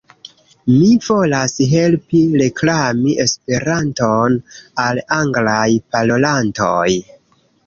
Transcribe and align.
Mi 0.75 0.85
volas 1.07 1.53
helpi 1.73 2.21
reklami 2.43 3.13
Esperanton 3.27 4.39
al 4.87 5.03
anglaj 5.19 5.69
parolantoj 5.93 6.89